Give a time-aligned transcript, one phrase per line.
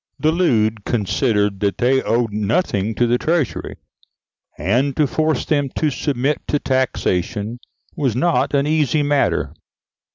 [0.17, 3.75] The Leudes considered that they owed nothing to the treasury,
[4.57, 7.59] and to force them to submit to taxation
[7.95, 9.53] was not an easy matter.